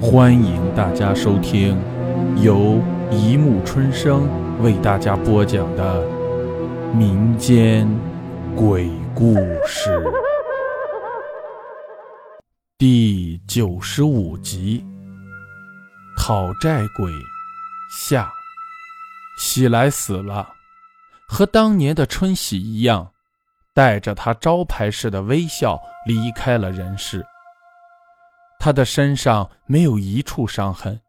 [0.00, 1.76] 欢迎大家收听
[2.40, 4.28] 由一木春生
[4.62, 6.06] 为大家播讲的
[6.94, 7.88] 民间
[8.54, 9.34] 鬼故
[9.66, 10.00] 事
[12.78, 14.86] 第九十五集
[16.22, 17.12] 《讨债鬼
[17.90, 18.22] 下》。
[19.42, 20.48] 喜来死了，
[21.26, 23.10] 和当年的春喜一样，
[23.74, 27.26] 带着他招牌式的微笑离开了人世。
[28.58, 31.00] 他的身上没有一处伤痕，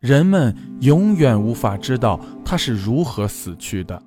[0.00, 4.02] 人们永远无法知道他是如何死去的。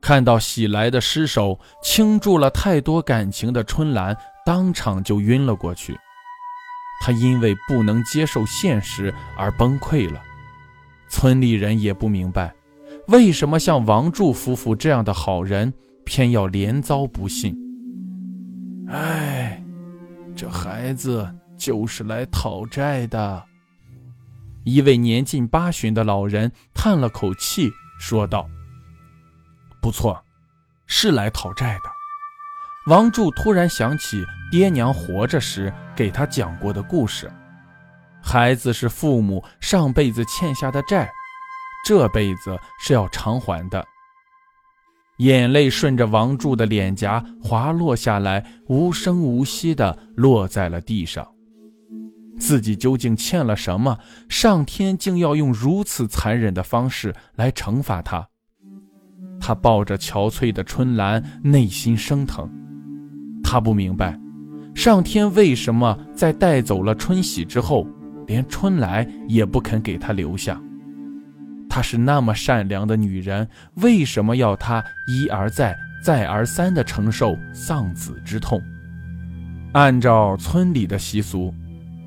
[0.00, 5.96] 看到喜来的尸首倾注了太多感情的春兰，当场就晕了过去。
[7.04, 10.20] 他因为不能接受现实而崩溃了。
[11.08, 12.54] 村里人也不明白，
[13.08, 15.72] 为什么像王柱夫妇这样的好人，
[16.04, 17.56] 偏要连遭不幸。
[18.88, 19.62] 唉，
[20.34, 21.28] 这孩子。
[21.62, 23.44] 就是来讨债的。
[24.64, 28.48] 一位年近八旬的老人叹了口气，说道
[29.80, 30.20] ：“不错，
[30.88, 31.90] 是来讨债的。”
[32.90, 37.32] 王柱突然想起爹娘活着时给他讲过的故事：
[38.20, 41.08] 孩子是父母上辈子欠下的债，
[41.86, 43.86] 这辈子是要偿还的。
[45.18, 51.31] 眼泪顺着王柱的脸颊滑落下来，无声无息地落在了地上。
[52.38, 53.98] 自己究竟欠了什么？
[54.28, 58.28] 上天竟要用如此残忍的方式来惩罚他。
[59.40, 62.50] 他抱着憔悴的春兰，内心生疼。
[63.42, 64.18] 他不明白，
[64.74, 67.86] 上天为什么在带走了春喜之后，
[68.26, 70.60] 连春来也不肯给他留下。
[71.68, 78.62] 她是那么善良的女人，为什么要她一而再、再而三地承受丧子之痛？
[79.72, 81.52] 按照村里的习俗。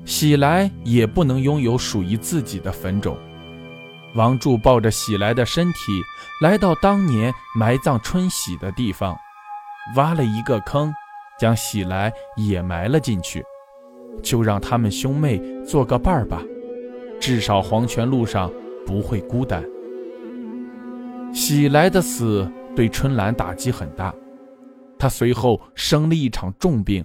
[0.06, 3.18] 喜来也不能拥有属于自己的坟冢。
[4.14, 6.00] 王柱抱着喜来的身体，
[6.40, 9.14] 来到当年埋葬春喜的地方，
[9.96, 10.94] 挖了一个坑，
[11.38, 13.44] 将喜来也埋了进去，
[14.22, 16.40] 就让他们兄妹做个伴儿吧，
[17.20, 18.50] 至少黄泉路上
[18.86, 19.62] 不会孤单。
[21.34, 24.14] 喜来的死对春兰打击很大，
[24.98, 27.04] 她随后生了一场重病，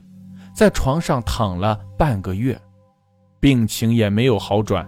[0.56, 2.58] 在床上躺了半个月。
[3.42, 4.88] 病情也没有好转，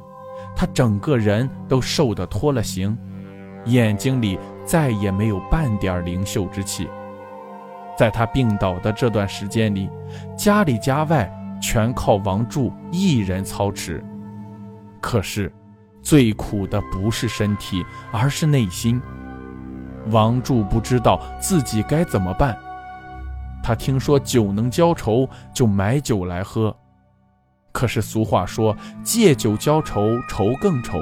[0.55, 2.95] 他整个人都瘦得脱了形，
[3.65, 6.87] 眼睛里再也没有半点灵秀之气。
[7.97, 9.89] 在他病倒的这段时间里，
[10.37, 11.27] 家里家外
[11.59, 14.03] 全靠王柱一人操持。
[15.01, 15.51] 可是，
[16.03, 19.01] 最苦的不是身体，而是内心。
[20.11, 22.55] 王柱不知道自己该怎么办。
[23.63, 26.75] 他听说酒能浇愁，就买酒来喝。
[27.73, 30.99] 可是俗话说：“借酒浇愁，愁更愁。”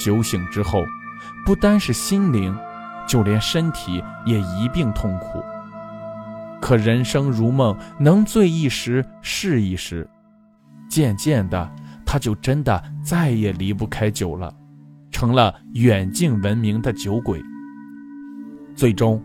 [0.00, 0.82] 酒醒之后，
[1.44, 2.56] 不单是心灵，
[3.06, 5.42] 就连身体也一并痛苦。
[6.60, 10.08] 可人生如梦，能醉一时是一时。
[10.88, 11.70] 渐渐的，
[12.06, 14.54] 他就真的再也离不开酒了，
[15.10, 17.42] 成了远近闻名的酒鬼。
[18.76, 19.22] 最终，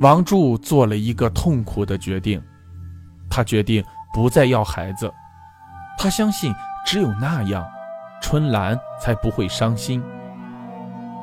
[0.00, 2.42] 王柱做了一个痛苦的决定，
[3.30, 5.10] 他决定不再要孩子。
[6.02, 6.50] 他相信，
[6.82, 7.62] 只有那样，
[8.22, 10.02] 春兰才不会伤心。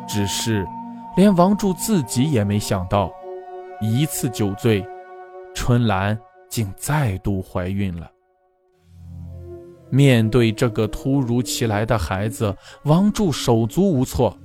[0.07, 0.67] 只是，
[1.15, 3.11] 连王柱自己也没想到，
[3.81, 4.87] 一次酒醉，
[5.55, 6.15] 春兰
[6.47, 8.07] 竟再度怀孕了。
[9.89, 14.37] 面对这个突如其来的孩子，王柱手足无措。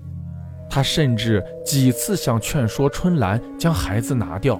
[0.70, 4.58] 他甚至几次想劝说春兰将孩子拿掉，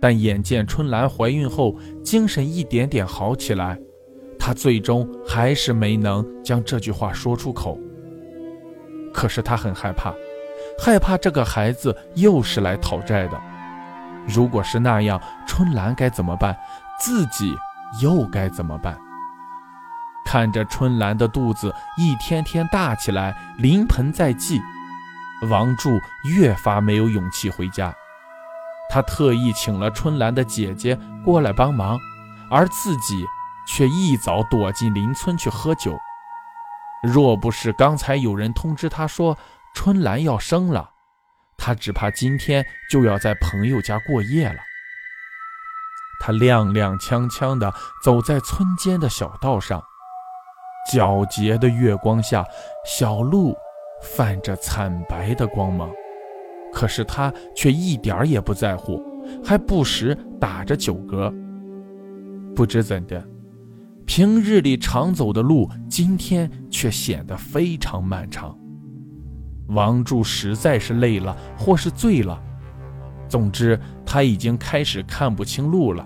[0.00, 3.78] 但眼见春兰怀孕后，精神一点点好起来。
[4.40, 7.78] 他最终还是没能将这句话说出口。
[9.12, 10.14] 可是他很害怕，
[10.82, 13.38] 害怕这个孩子又是来讨债的。
[14.26, 16.56] 如果是那样，春兰该怎么办？
[16.98, 17.54] 自己
[18.00, 18.96] 又该怎么办？
[20.24, 24.60] 看着春兰的肚子一天天大起来，临盆在即，
[25.50, 25.90] 王柱
[26.24, 27.92] 越发没有勇气回家。
[28.88, 31.98] 他特意请了春兰的姐姐过来帮忙，
[32.50, 33.26] 而自己。
[33.72, 35.96] 却一早躲进邻村去喝酒。
[37.02, 39.38] 若不是刚才有人通知他说
[39.74, 40.90] 春兰要生了，
[41.56, 44.60] 他只怕今天就要在朋友家过夜了。
[46.20, 47.72] 他踉踉跄跄地
[48.02, 49.82] 走在村间的小道上，
[50.92, 52.44] 皎洁的月光下，
[52.84, 53.56] 小路
[54.02, 55.90] 泛着惨白的光芒，
[56.72, 59.02] 可是他却一点也不在乎，
[59.42, 61.32] 还不时打着酒嗝。
[62.54, 63.26] 不知怎的。
[64.10, 68.58] 平日里常走的路，今天却显得非常漫长。
[69.68, 72.42] 王柱实在是累了，或是醉了，
[73.28, 76.04] 总之他已经开始看不清路了。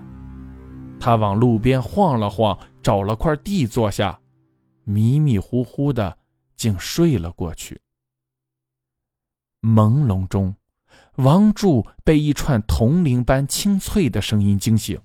[0.99, 4.19] 他往路边晃了晃，找了块地坐下，
[4.83, 6.19] 迷迷糊糊的，
[6.55, 7.81] 竟睡了过去。
[9.63, 10.55] 朦胧中，
[11.15, 15.01] 王柱被一串铜铃般清脆的声音惊醒，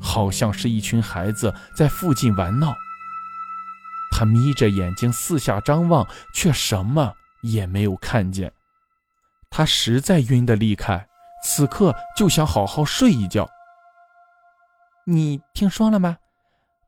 [0.00, 2.74] 好像是一群孩子在附近玩闹。
[4.10, 7.12] 他眯着眼睛四下张望，却什么
[7.42, 8.52] 也没有看见。
[9.48, 11.06] 他实在晕得厉害，
[11.44, 13.48] 此刻就想好好睡一觉。
[15.06, 16.16] 你听说了吗？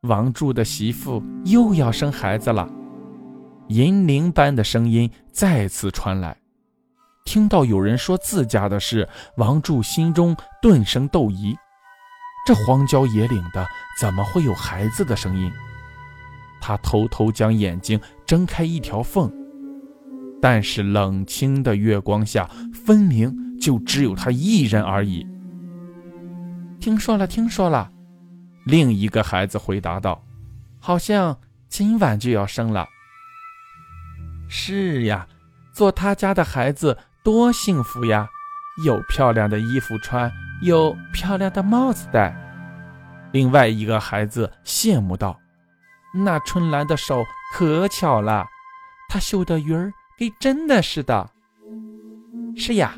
[0.03, 2.69] 王柱的媳妇又要生孩子了。
[3.69, 6.37] 银铃般的声音再次传来。
[7.25, 11.56] 听到有人说自家的事，王柱心中顿生窦疑：
[12.44, 13.67] 这荒郊野岭的，
[14.00, 15.53] 怎么会有孩子的声音？
[16.61, 19.33] 他偷偷将眼睛睁开一条缝，
[20.41, 25.27] 但是冷清的月光下，分明就只有他一人而已。
[26.81, 27.91] 听说了，听说了。
[28.65, 30.25] 另一个孩子回答道
[30.79, 31.38] ：“好像
[31.69, 32.88] 今晚就要生了。”
[34.49, 35.27] 是呀，
[35.73, 38.29] 做他家的孩子多幸福呀！
[38.85, 42.35] 有漂亮的衣服穿，有漂亮的帽子戴。
[43.32, 45.38] 另外一个孩子羡慕道
[46.14, 48.44] ：“那春兰的手可巧了，
[49.09, 51.29] 她绣的鱼儿跟真的似的。”
[52.55, 52.94] 是呀，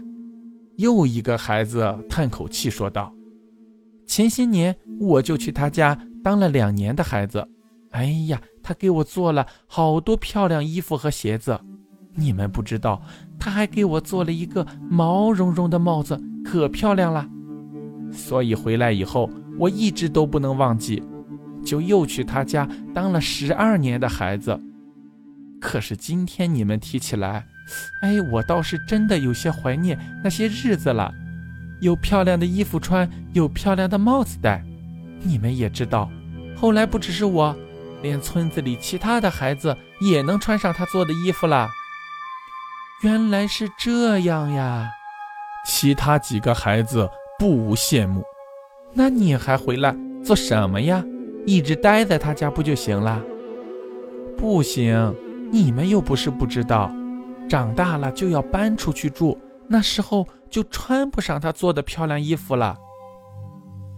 [0.76, 3.12] 又一个孩子叹口气说道。
[4.06, 7.48] 前些年我就去他家当了两年的孩子，
[7.92, 11.58] 哎呀，他给我做了好多漂亮衣服和鞋子，
[12.14, 13.00] 你们不知道，
[13.38, 17.26] 他还给我做了一个毛茸茸的帽子，可漂亮了。
[18.14, 19.28] 所以回来以后，
[19.58, 21.02] 我一直都不能忘记，
[21.64, 24.58] 就又去他家当了十二年的孩子。
[25.60, 27.44] 可是今天你们提起来，
[28.02, 31.12] 哎，我倒是真的有些怀念那些日子了。
[31.80, 34.64] 有漂亮的衣服穿，有漂亮的帽子戴。
[35.22, 36.10] 你们也知道，
[36.56, 37.54] 后来不只是我，
[38.02, 41.68] 连村子里其他的孩子也能穿上他做的衣服了。
[43.02, 44.88] 原来是这样呀！
[45.66, 47.08] 其他几个孩子
[47.38, 48.22] 不无羡慕。
[48.92, 49.94] 那你还回来
[50.24, 51.04] 做什么呀？
[51.46, 53.22] 一直待在他家不就行了？
[54.36, 55.14] 不行，
[55.50, 56.90] 你们又不是不知道，
[57.48, 59.38] 长大了就要搬出去住。
[59.66, 62.76] 那时候就穿不上他做的漂亮衣服了。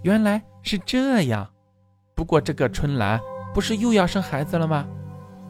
[0.03, 1.49] 原来是这样，
[2.15, 3.21] 不过这个春兰
[3.53, 4.87] 不是又要生孩子了吗？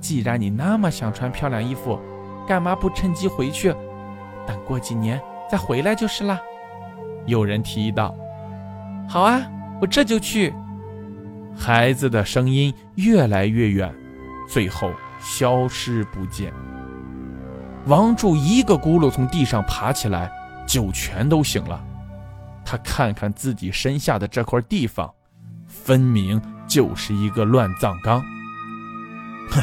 [0.01, 1.99] 既然你那么想穿漂亮衣服，
[2.47, 3.71] 干嘛不趁机回去，
[4.47, 6.41] 等过几年再回来就是了。
[7.27, 8.15] 有人提议道
[9.09, 9.41] ：“好啊，
[9.81, 10.55] 我这就去。”
[11.59, 13.95] 孩子的声音越来越远，
[14.49, 16.53] 最后消失不见。
[17.87, 20.31] 王柱一个咕噜从地上爬起来，
[20.67, 21.83] 酒全都醒了。
[22.65, 25.09] 他看看自己身下的这块地方，
[25.67, 28.21] 分明就是一个乱葬岗。
[29.49, 29.63] 哼，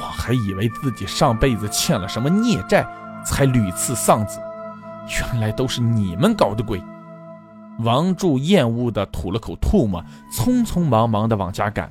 [0.00, 2.86] 我还以为自己上辈子欠了什么孽债，
[3.26, 4.38] 才屡次丧子，
[5.08, 6.82] 原来都是你们搞的鬼。
[7.80, 11.88] 王柱厌恶地吐了口唾沫，匆匆忙忙地往家赶。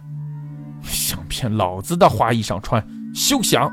[0.81, 3.71] 想骗老子的花衣裳穿，休想！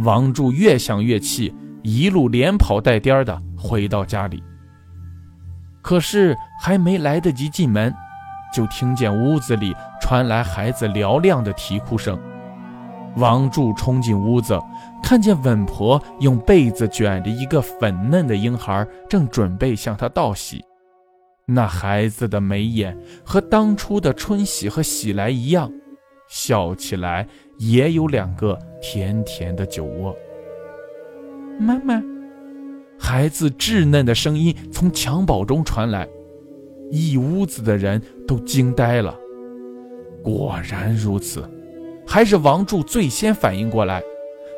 [0.00, 4.42] 王柱越想越气，一路连跑带颠的回到家里。
[5.82, 7.94] 可是还没来得及进门，
[8.52, 12.18] 就听见屋子里传来孩子嘹亮的啼哭声。
[13.16, 14.58] 王柱冲进屋子，
[15.02, 20.64] 看见稳婆用被子卷着一个粉嫩的婴孩，正准备向他道喜。
[21.46, 25.70] 那孩子的眉眼和当初的春喜和喜来一样，
[26.28, 27.26] 笑起来。
[27.58, 30.14] 也有两个甜甜的酒窝。
[31.58, 32.02] 妈妈，
[32.98, 36.06] 孩子稚嫩的声音从襁褓中传来，
[36.90, 39.16] 一屋子的人都惊呆了。
[40.22, 41.48] 果然如此，
[42.06, 44.02] 还是王柱最先反应过来，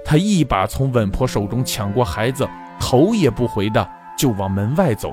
[0.05, 5.13] 他一把从稳婆手中抢过孩子，头也不回的就往门外走。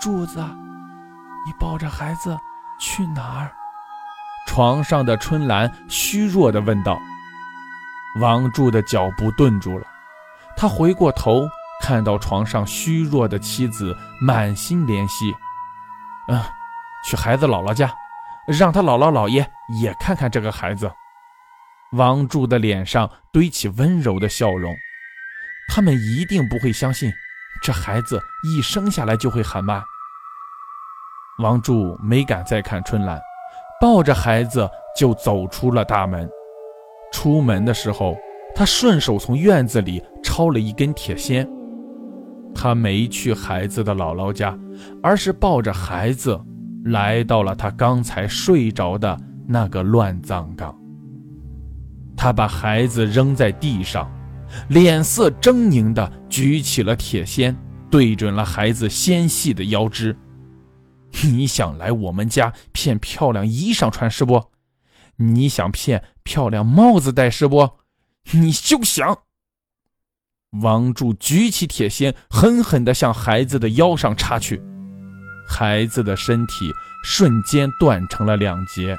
[0.00, 0.38] 柱子，
[1.46, 2.36] 你抱着孩子
[2.78, 3.50] 去哪儿？
[4.46, 6.98] 床上的春兰虚弱地问道
[8.20, 9.86] ：“王柱的脚步顿住了，
[10.54, 11.48] 他回过头，
[11.80, 15.34] 看到床上虚弱的妻子，满心怜惜。
[16.28, 16.38] 嗯，
[17.06, 17.90] 去孩子姥姥家，
[18.46, 19.46] 让他姥姥姥爷
[19.80, 20.90] 也看看这个孩子。”
[21.92, 24.74] 王柱的脸上堆起温柔的笑容。
[25.68, 27.12] 他们一定不会相信，
[27.62, 29.82] 这孩子一生下来就会喊妈。
[31.38, 33.20] 王柱没敢再看春兰。
[33.80, 36.28] 抱着孩子就走出了大门。
[37.12, 38.16] 出门的时候，
[38.54, 41.46] 他顺手从院子里抄了一根铁锨。
[42.54, 44.56] 他没去孩子的姥姥家，
[45.02, 46.40] 而是抱着孩子
[46.84, 50.78] 来到了他刚才睡着的那个乱葬岗。
[52.16, 54.10] 他把孩子扔在地上，
[54.68, 57.54] 脸色狰狞地举起了铁锨，
[57.90, 60.16] 对准了孩子纤细的腰肢。
[61.22, 64.42] 你想来我们家骗漂亮衣裳穿是不？
[65.16, 67.70] 你想骗漂亮帽子戴是不？
[68.32, 69.18] 你休想。
[70.62, 74.62] 王柱举起铁锨，狠狠地向孩子的腰上插去，
[75.46, 76.72] 孩子的身体
[77.04, 78.96] 瞬间断成了两截。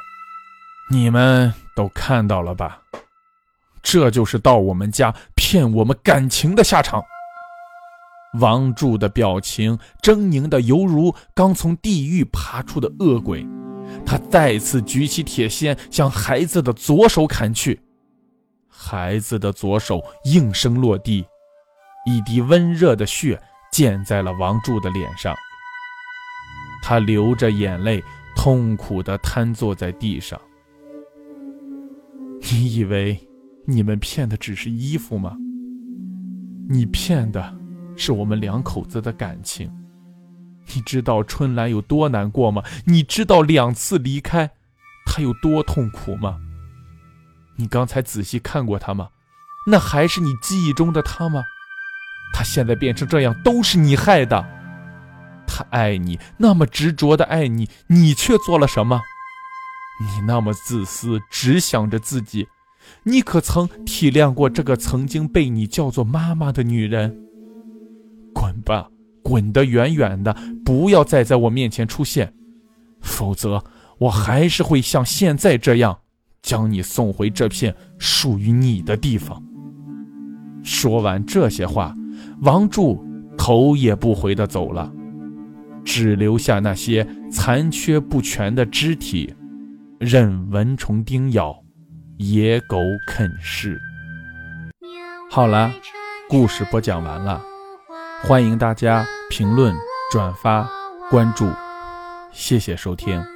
[0.89, 2.81] 你们都看到了吧？
[3.81, 7.03] 这就是到我们家骗我们感情的下场。
[8.39, 13.47] 王柱的表情狰狞的犹如刚从地狱爬出的恶鬼，
[14.05, 17.79] 他再次举起铁锨向孩子的左手砍去，
[18.67, 21.25] 孩子的左手应声落地，
[22.05, 25.33] 一滴温热的血溅在了王柱的脸上，
[26.88, 28.04] 他流着眼泪，
[28.36, 30.39] 痛苦地瘫坐在地上。
[32.44, 33.20] 你以为？
[33.65, 35.36] 你们骗的只是衣服吗？
[36.70, 37.58] 你骗的
[37.96, 39.68] 是我们两口子的感情。
[40.75, 42.62] 你知道春兰有多难过吗？
[42.86, 44.51] 你知道两次离开，
[45.08, 46.38] 她有多痛苦吗？
[47.56, 49.10] 你刚才仔细看过她吗？
[49.65, 51.46] 那还是你记忆中的她吗？
[52.32, 54.46] 她现在变成这样，都是你害的。
[55.47, 59.01] 他爱你，那么执着的爱你，你却做了什么？
[60.01, 62.47] 你那么自私，只想着自己。
[63.03, 67.17] 你可曾体谅过这个曾经被你叫做妈妈的女人？
[68.33, 68.89] 滚吧，
[69.23, 72.33] 滚得远远的，不要再在我面前出现，
[73.01, 73.63] 否则
[73.97, 75.97] 我还是会像现在这样，
[76.41, 79.41] 将你送回这片属于你的地方。
[80.61, 81.95] 说完这些话，
[82.41, 83.03] 王柱
[83.37, 84.91] 头也不回地走了，
[85.86, 89.34] 只留下那些残缺不全的肢体，
[90.00, 91.63] 任蚊虫叮咬。
[92.18, 93.77] 野狗啃噬。
[95.30, 95.70] 好了，
[96.30, 97.44] 故事播讲完了，
[98.24, 99.75] 欢迎大家评论、
[100.13, 100.65] 转发、
[101.10, 101.50] 关注，
[102.32, 103.35] 谢谢收听。